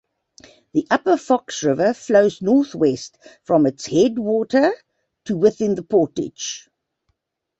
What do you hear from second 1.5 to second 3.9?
River flows northwest from its